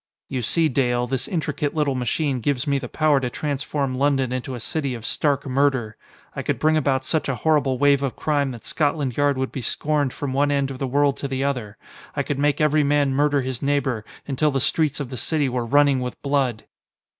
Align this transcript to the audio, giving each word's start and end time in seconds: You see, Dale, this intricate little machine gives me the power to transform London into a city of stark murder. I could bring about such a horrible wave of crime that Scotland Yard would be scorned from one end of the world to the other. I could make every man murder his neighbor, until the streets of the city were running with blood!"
You 0.29 0.41
see, 0.41 0.67
Dale, 0.67 1.05
this 1.05 1.27
intricate 1.27 1.75
little 1.75 1.93
machine 1.93 2.39
gives 2.39 2.65
me 2.65 2.79
the 2.79 2.89
power 2.89 3.19
to 3.19 3.29
transform 3.29 3.93
London 3.93 4.31
into 4.33 4.55
a 4.55 4.59
city 4.59 4.95
of 4.95 5.05
stark 5.05 5.45
murder. 5.45 5.95
I 6.35 6.41
could 6.41 6.57
bring 6.57 6.75
about 6.75 7.05
such 7.05 7.29
a 7.29 7.35
horrible 7.35 7.77
wave 7.77 8.01
of 8.01 8.15
crime 8.15 8.49
that 8.49 8.65
Scotland 8.65 9.15
Yard 9.15 9.37
would 9.37 9.51
be 9.51 9.61
scorned 9.61 10.11
from 10.11 10.33
one 10.33 10.49
end 10.49 10.71
of 10.71 10.79
the 10.79 10.87
world 10.87 11.17
to 11.17 11.27
the 11.27 11.43
other. 11.43 11.77
I 12.15 12.23
could 12.23 12.39
make 12.39 12.59
every 12.59 12.83
man 12.83 13.13
murder 13.13 13.43
his 13.43 13.61
neighbor, 13.61 14.03
until 14.27 14.49
the 14.49 14.59
streets 14.59 14.99
of 14.99 15.11
the 15.11 15.17
city 15.17 15.47
were 15.47 15.67
running 15.67 15.99
with 15.99 16.19
blood!" 16.23 16.63